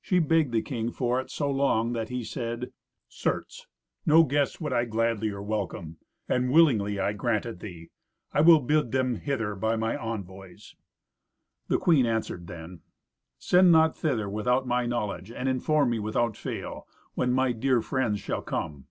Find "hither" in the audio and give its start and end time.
9.16-9.56